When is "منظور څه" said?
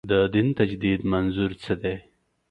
1.13-1.73